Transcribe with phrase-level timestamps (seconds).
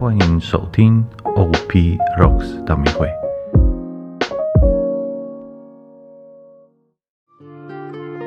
[0.00, 3.08] 欢迎收听 OP Rocks 大迷会。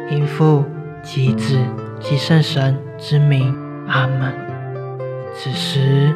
[0.09, 0.65] 因父
[1.01, 1.57] 及子
[1.97, 3.55] 及圣神之名，
[3.87, 4.33] 阿门。
[5.33, 6.13] 此时，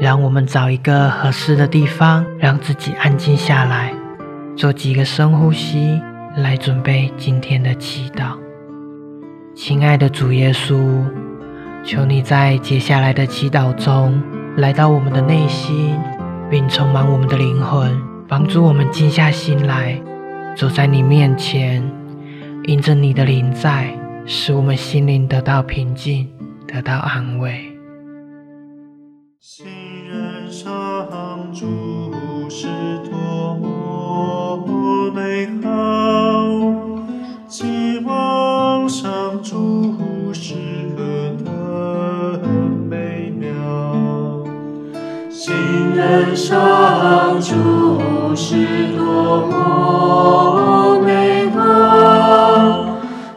[0.00, 3.92] 让我们找一个合适的地方，让自己安静下来，
[4.56, 6.00] 做几个深呼吸，
[6.38, 8.38] 来准备今天的祈祷。
[9.54, 11.04] 亲爱的主耶稣，
[11.84, 14.18] 求你在接下来的祈祷中，
[14.56, 15.98] 来到我们的内心，
[16.48, 20.00] 并充满我们的灵魂，帮助我们静下心来，
[20.56, 21.82] 走在你面前，
[22.62, 23.92] 因着你的灵在，
[24.26, 26.28] 使我们心灵得到平静，
[26.68, 27.76] 得到安慰。
[29.40, 29.66] 心
[30.08, 32.68] 人上主是
[46.14, 48.54] 人上主是
[48.96, 52.86] 多么美好，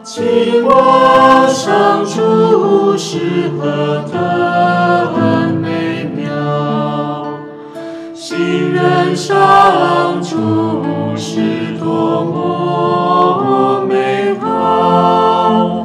[0.04, 6.22] 期望上主是何等美妙。
[8.14, 10.36] 新人上主
[11.16, 11.40] 是
[11.80, 15.84] 多么美好，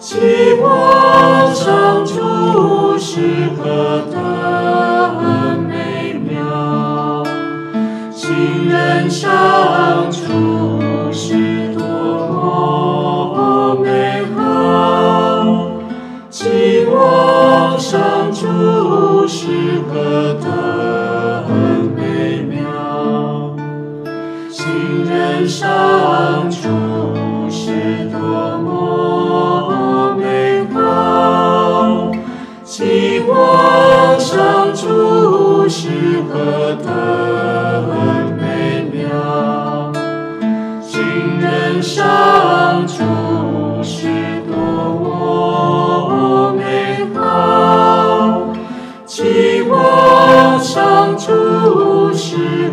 [0.00, 3.20] 期望上主是
[3.56, 4.00] 何
[19.92, 20.46] 何等
[21.94, 22.00] 美
[22.42, 23.54] 妙。
[24.50, 26.56] 新人上主
[27.50, 28.18] 是多
[28.58, 32.10] 么美好，
[32.64, 35.90] 期望上主是
[36.32, 37.21] 何等
[52.32, 52.71] 是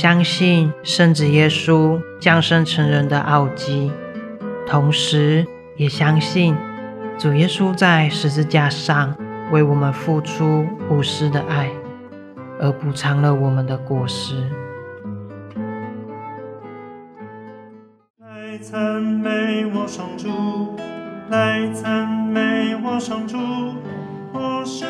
[0.00, 3.92] 相信圣子耶稣降生成人的奥迹，
[4.66, 6.56] 同时也相信
[7.18, 9.14] 主耶稣在十字架上
[9.52, 11.68] 为我们付出无私的爱，
[12.58, 14.36] 而补偿了我们的过失。
[18.18, 20.78] 来赞美我上主，
[21.28, 23.36] 来赞美我上主，
[24.32, 24.86] 我是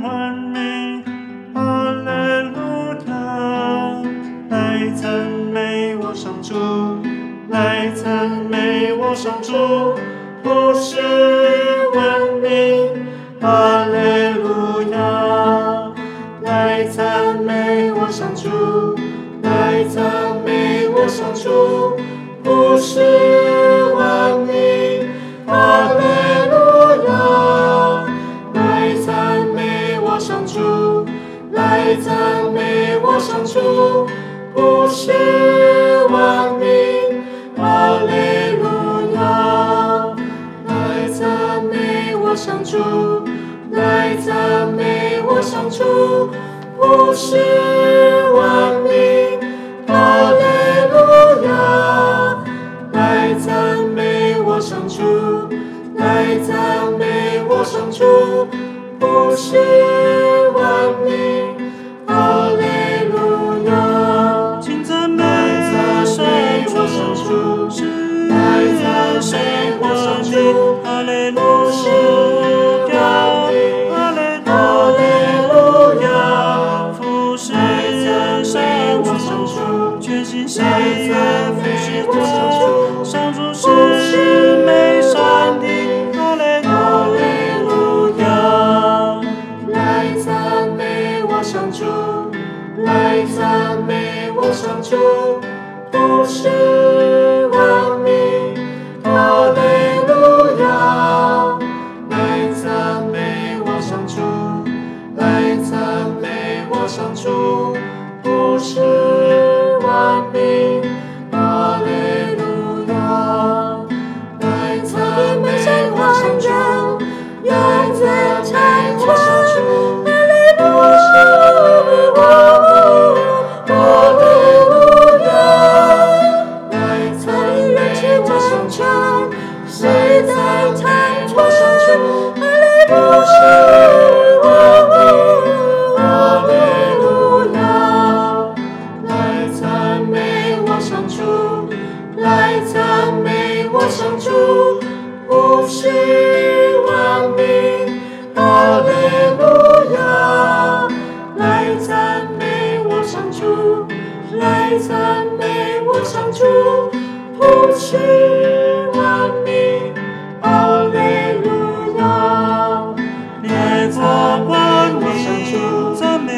[0.00, 1.02] 万民，
[4.92, 5.10] 来赞
[5.50, 6.54] 美我，上主。
[7.48, 9.94] 来赞美我，上主。
[10.42, 10.98] 普世
[11.94, 12.90] 万民，
[13.40, 15.92] 阿列罗亚。
[16.42, 18.50] 来赞美我，上主。
[19.40, 20.04] 来赞
[20.44, 21.96] 美我，上主。
[22.44, 23.00] 普世
[23.96, 25.08] 万民，
[25.46, 26.04] 阿列
[26.50, 28.04] 罗亚。
[28.52, 31.06] 来赞美我，上主。
[31.52, 34.06] 来赞美我，上主。
[46.76, 47.71] 不是
[92.78, 94.96] 来赞美我上主，
[95.90, 97.21] 不是。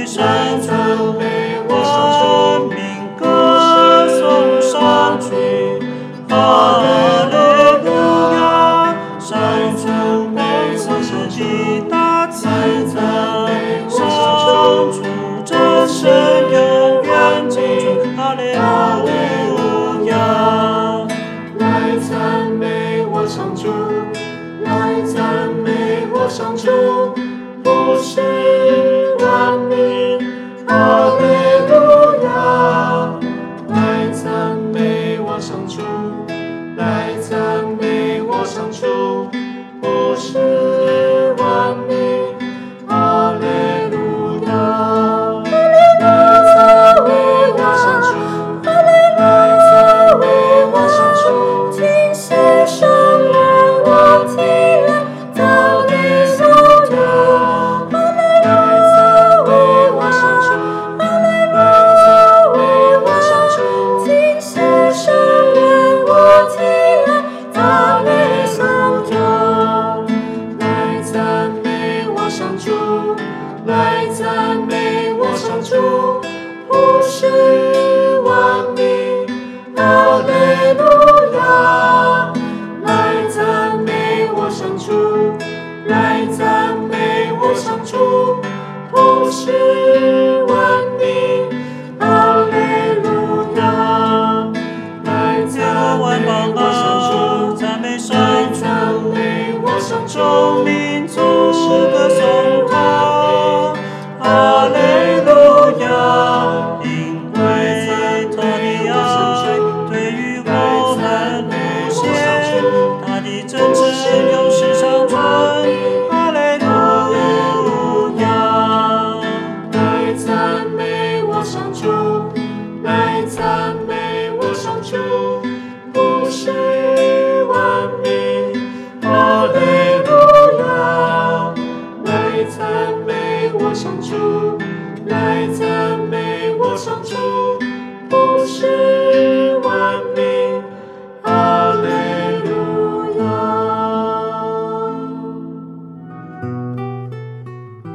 [0.06, 1.23] shines from
[73.84, 76.22] 来赞美我上主，
[76.66, 77.83] 不是。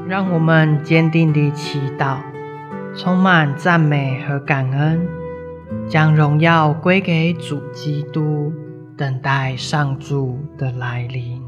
[0.09, 2.17] 让我们坚定的祈祷
[2.95, 5.07] 充满赞美和感恩
[5.87, 8.51] 将荣耀归给主基督
[8.97, 11.39] 等待上主的来临。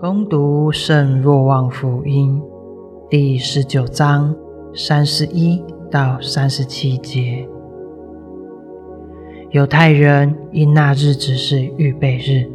[0.00, 2.40] 攻读圣若望福音
[3.10, 4.34] 第十九章
[4.72, 7.46] 三十一到三十七节。
[9.50, 12.48] 犹太人因那日子是预备日，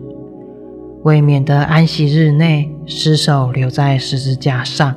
[1.03, 4.95] 为免得安息日内尸首留在十字架上，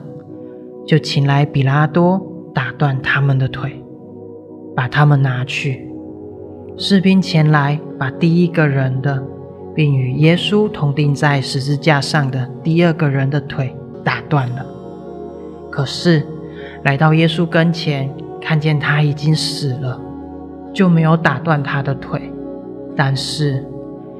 [0.86, 2.18] 就请来比拉多
[2.54, 3.84] 打断他们的腿，
[4.74, 5.86] 把他们拿去。
[6.78, 9.22] 士兵前来，把第一个人的。
[9.78, 14.66] 并与耶稣同钉在十字架上的第二个人的腿打断了。
[15.70, 16.26] 可是
[16.82, 20.00] 来到耶稣跟前，看见他已经死了，
[20.74, 22.20] 就没有打断他的腿。
[22.96, 23.64] 但是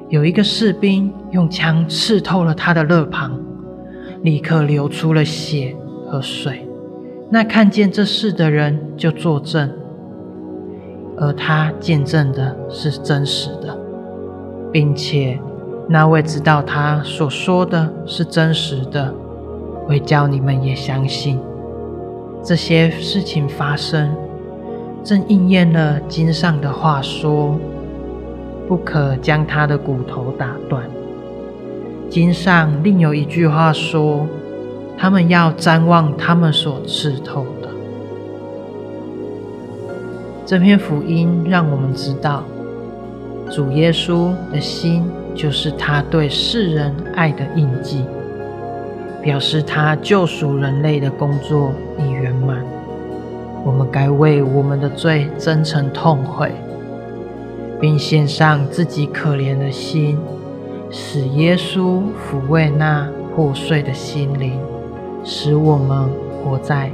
[0.09, 3.37] 有一个士兵用枪刺透了他的肋旁，
[4.23, 5.75] 立刻流出了血
[6.07, 6.69] 和水。
[7.31, 9.69] 那看见这事的人就作证，
[11.17, 13.77] 而他见证的是真实的，
[14.71, 15.37] 并且。
[15.91, 19.13] 那位知道他所说的是真实的，
[19.87, 21.41] 会叫你们也相信
[22.45, 24.15] 这些事情发生，
[25.03, 27.59] 正应验了经上的话说
[28.69, 30.85] ：“不可将他的骨头打断。”
[32.11, 34.27] 经上另有一句话说
[34.99, 37.69] ：“他们要瞻望他们所刺透的。”
[40.45, 42.45] 这篇福音让我们知道
[43.51, 45.05] 主耶稣的心。
[45.35, 48.05] 就是他对世人爱的印记，
[49.23, 52.61] 表示他救赎人类的工作已圆满。
[53.65, 56.51] 我们该为我们的罪真诚痛悔，
[57.81, 60.19] 并献上自己可怜的心，
[60.91, 64.59] 使耶稣抚慰那破碎的心灵，
[65.23, 66.11] 使我们
[66.43, 66.91] 活在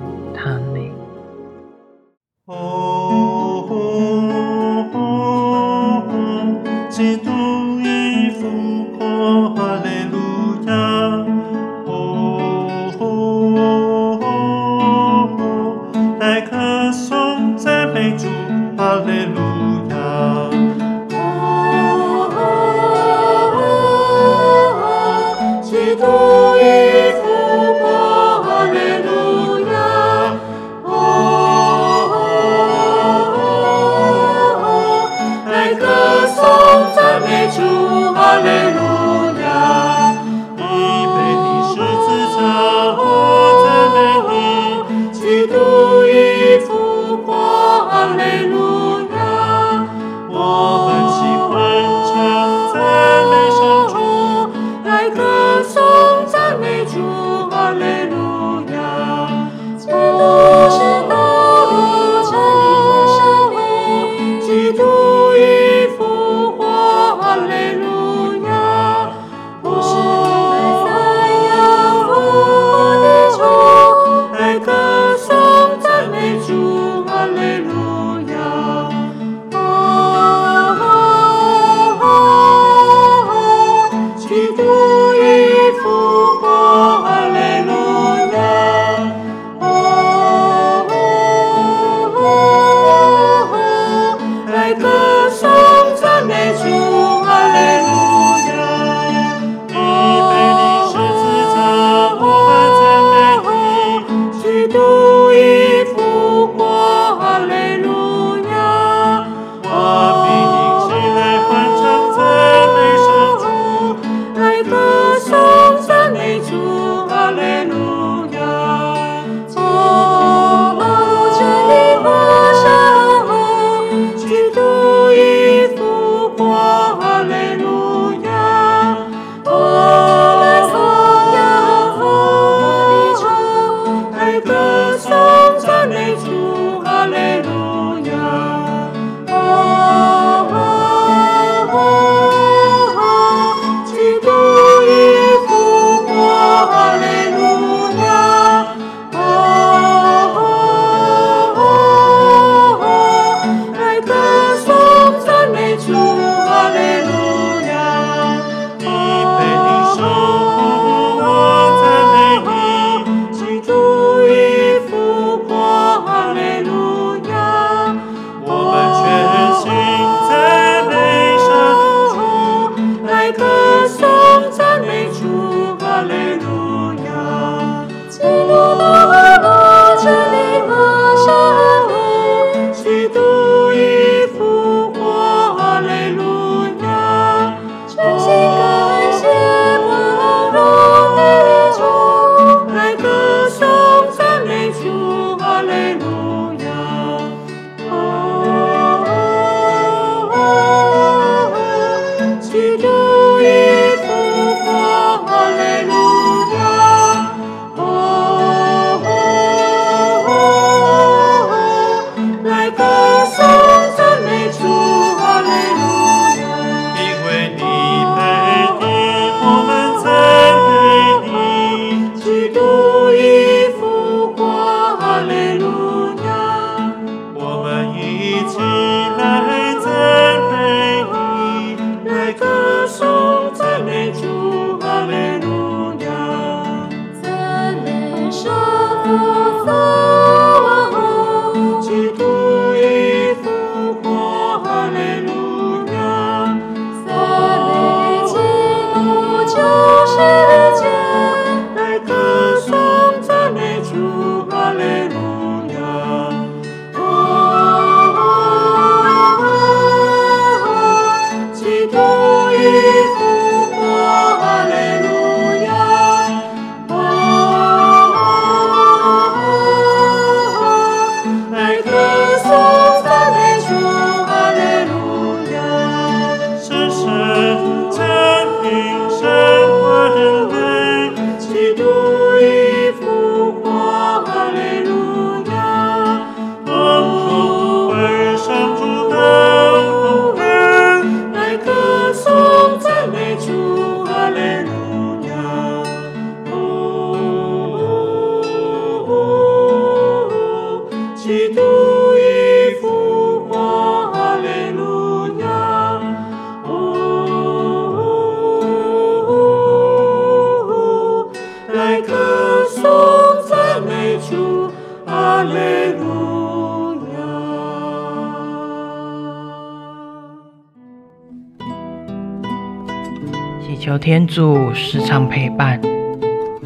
[324.26, 325.80] 主时常陪伴，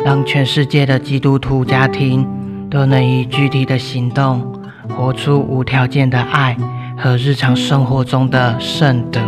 [0.04, 2.26] 让全世界的基督徒家庭
[2.70, 4.40] 都能以具体的行动，
[4.88, 6.56] 活出无条件的爱
[6.96, 9.20] 和日常生活中的圣德。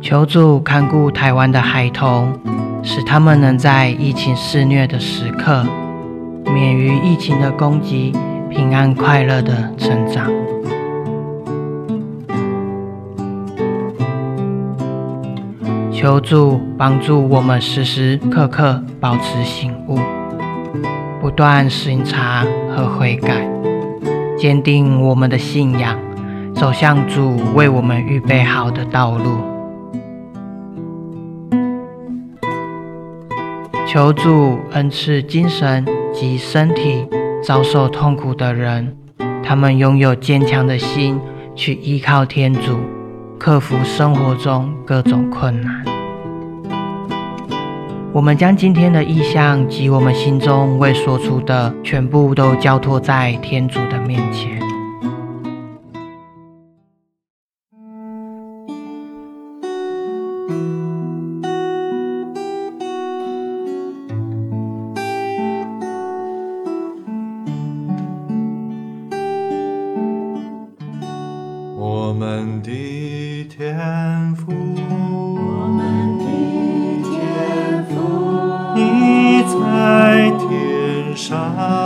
[0.00, 2.32] 求主看顾台湾的孩童，
[2.82, 5.64] 使他们能在疫情肆虐的时刻，
[6.44, 8.12] 免于疫情的攻击，
[8.48, 10.30] 平安快乐的成长。
[16.06, 19.98] 求助帮助我们时时刻刻保持醒悟，
[21.20, 23.44] 不断审查和悔改，
[24.38, 25.98] 坚定我们的信仰，
[26.54, 29.40] 走向主为我们预备好的道路。
[33.84, 37.04] 求主恩赐精神及身体
[37.42, 38.96] 遭受痛苦的人，
[39.42, 41.18] 他们拥有坚强的心
[41.56, 42.78] 去依靠天主。
[43.38, 45.95] 克服生活中各种困难。
[48.16, 54.58] 我们将今天的意向及我们心中未说出的，全部都交托在天主的面前。
[71.76, 73.76] 我们的天
[81.28, 81.85] 天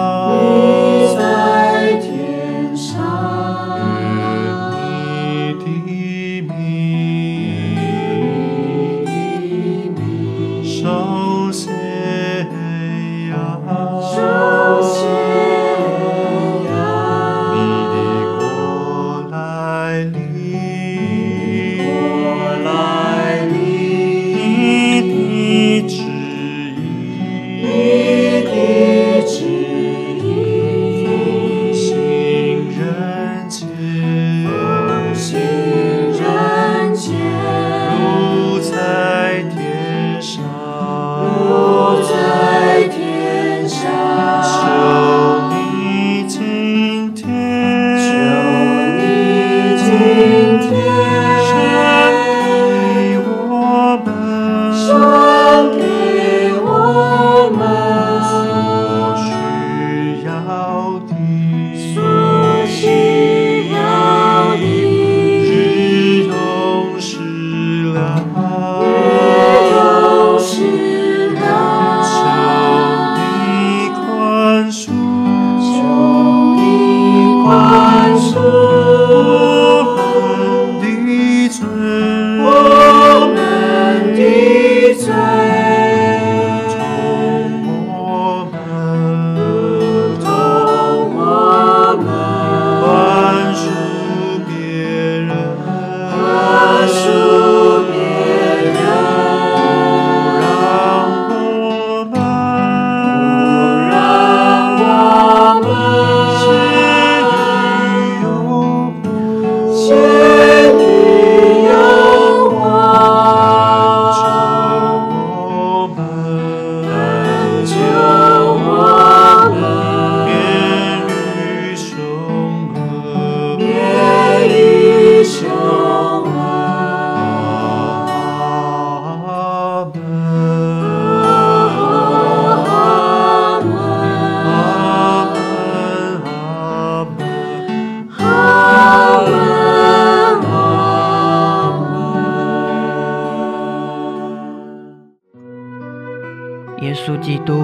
[147.44, 147.62] 都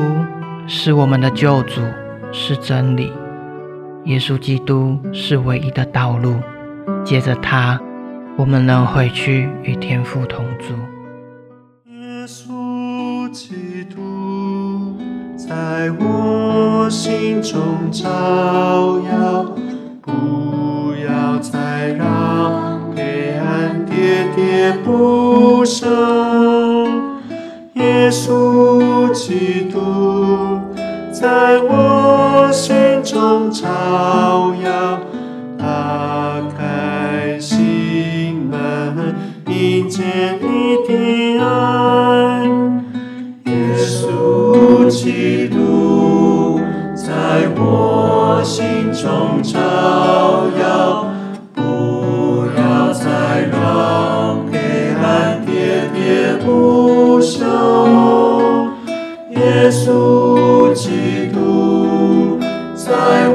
[0.66, 1.80] 是我们的救主，
[2.32, 3.12] 是真理。
[4.04, 6.36] 耶稣基督是唯一的道路。
[7.04, 7.78] 借着祂，
[8.36, 10.74] 我们能回去与天父同住。
[11.86, 14.96] 耶稣基督
[15.36, 18.04] 在我心中照
[19.00, 19.44] 耀，
[20.02, 26.65] 不要再让黑暗跌跌不休。
[28.06, 30.60] 耶稣基督
[31.10, 33.66] 在我心中照
[34.62, 35.00] 耀，
[35.58, 39.12] 打开心门，
[39.48, 40.04] 迎接
[40.40, 42.44] 你的爱。
[43.46, 46.60] 耶稣基督
[46.94, 50.25] 在我心中照耀。
[59.66, 62.38] 耶稣基督
[62.76, 63.25] 在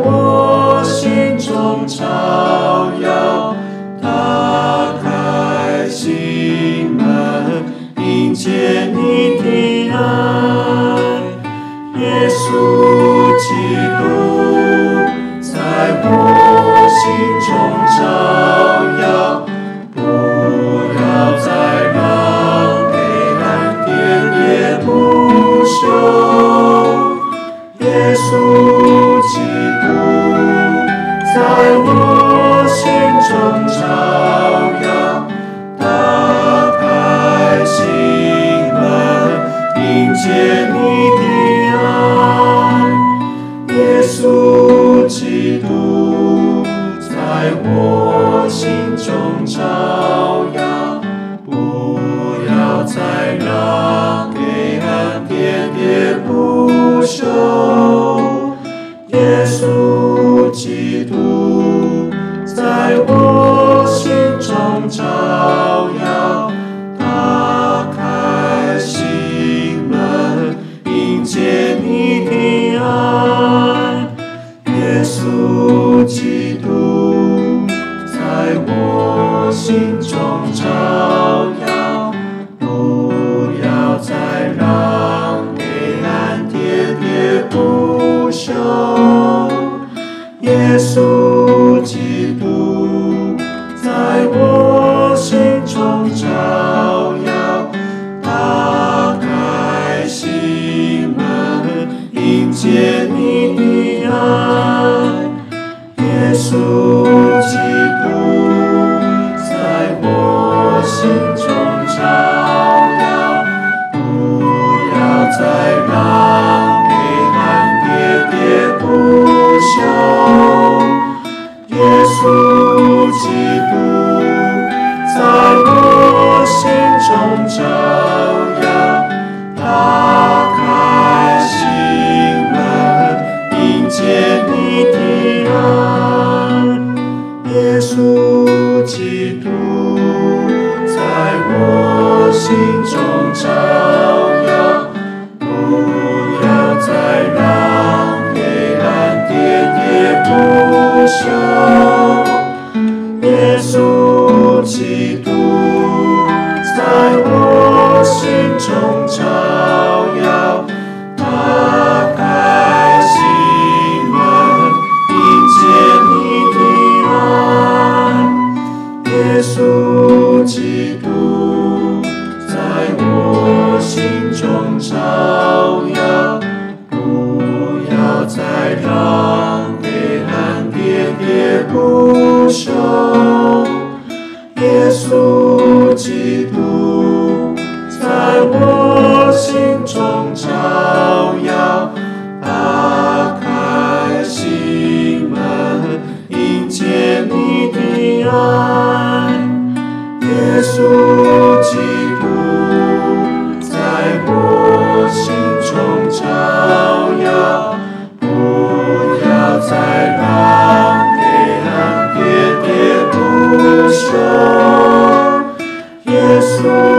[216.58, 216.91] soul.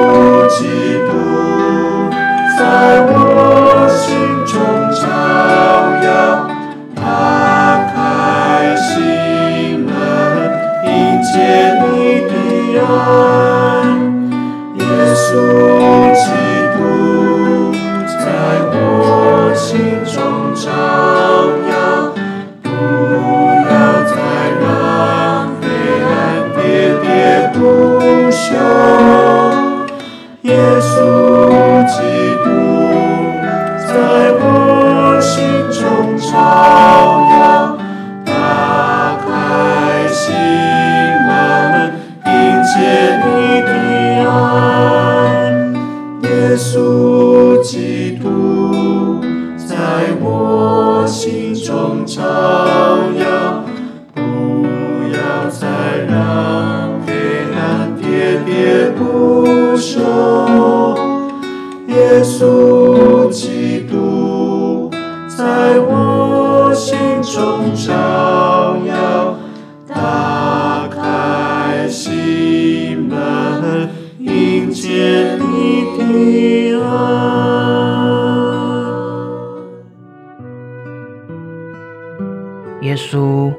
[83.12, 83.52] 稣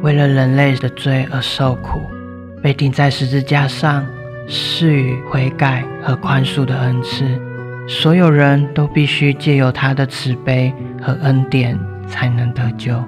[0.00, 2.00] 为了人类的罪而受苦，
[2.62, 4.06] 被钉在十字架上，
[4.48, 7.38] 赐予悔改和宽恕的恩赐。
[7.86, 10.72] 所有人都必须借由他的慈悲
[11.02, 13.04] 和恩典才能得救。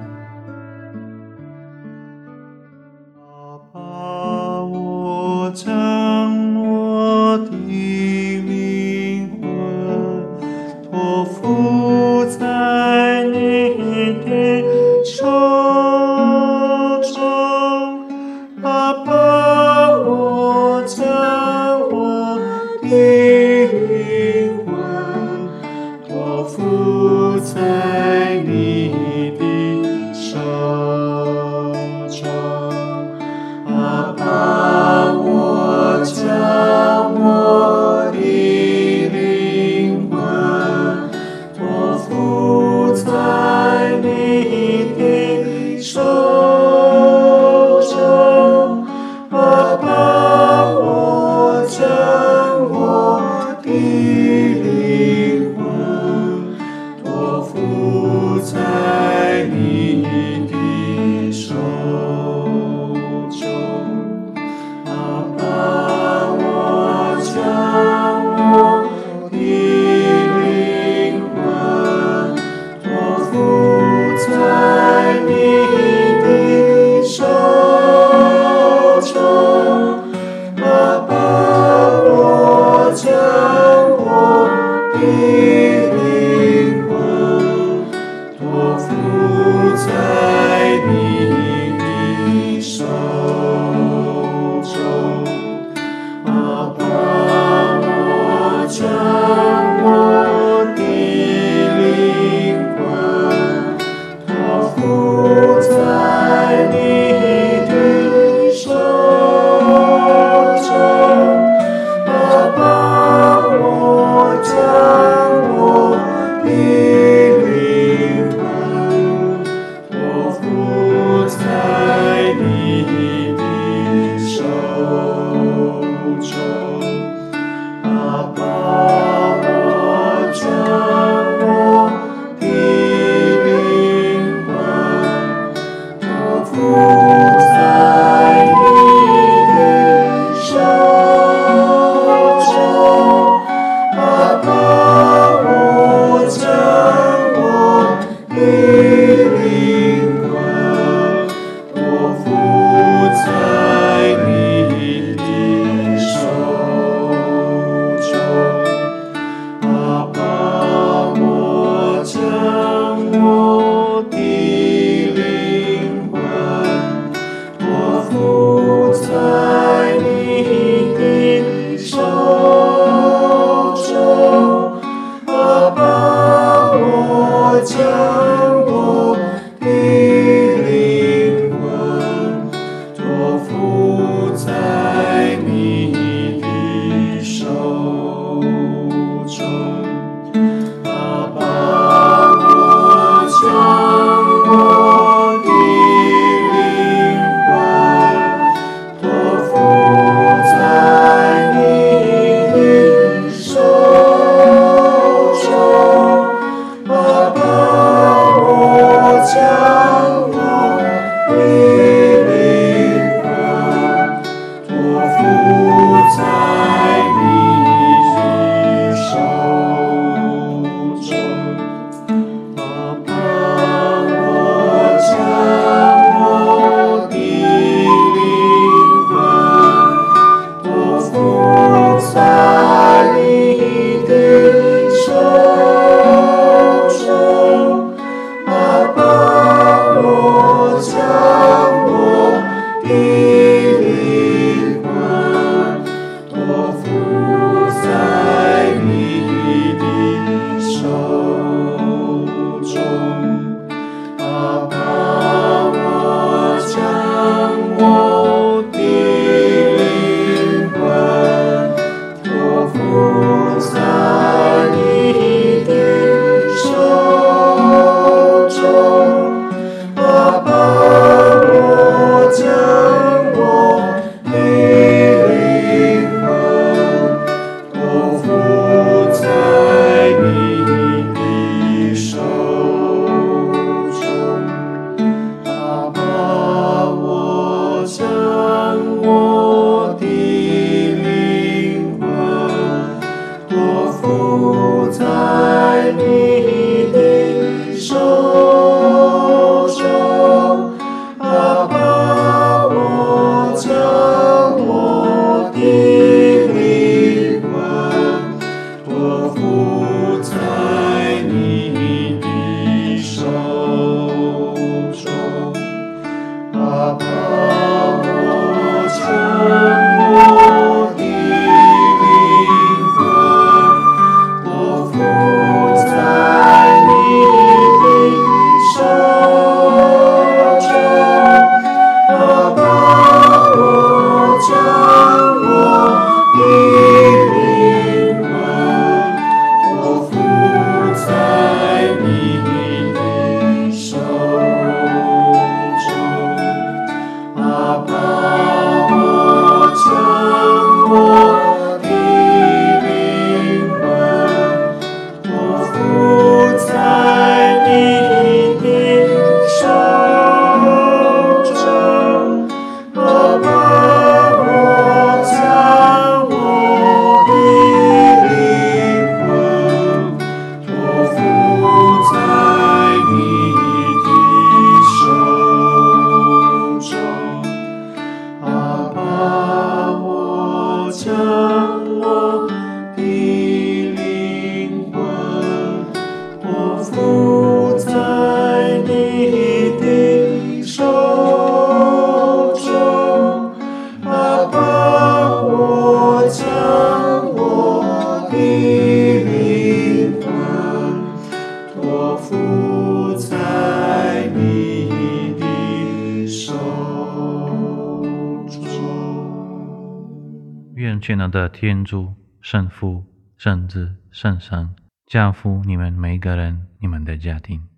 [411.61, 413.05] 天主、圣父、
[413.37, 417.70] 圣子、圣神教父你们每个人、你们的家庭。